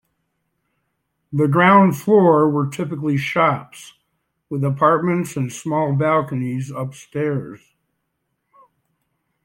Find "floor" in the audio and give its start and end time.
1.95-2.49